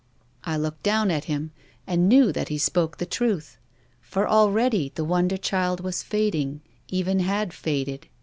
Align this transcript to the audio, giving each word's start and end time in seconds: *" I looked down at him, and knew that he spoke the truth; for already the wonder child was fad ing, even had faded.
*" 0.17 0.29
I 0.43 0.57
looked 0.57 0.81
down 0.81 1.11
at 1.11 1.25
him, 1.25 1.51
and 1.85 2.09
knew 2.09 2.31
that 2.31 2.47
he 2.47 2.57
spoke 2.57 2.97
the 2.97 3.05
truth; 3.05 3.59
for 4.01 4.27
already 4.27 4.91
the 4.95 5.03
wonder 5.05 5.37
child 5.37 5.81
was 5.81 6.01
fad 6.01 6.33
ing, 6.33 6.61
even 6.87 7.19
had 7.19 7.53
faded. 7.53 8.07